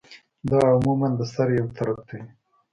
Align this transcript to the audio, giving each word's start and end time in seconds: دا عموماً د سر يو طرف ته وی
دا 0.49 0.59
عموماً 0.73 1.09
د 1.19 1.21
سر 1.33 1.47
يو 1.59 1.67
طرف 1.77 1.97
ته 2.07 2.13
وی 2.19 2.23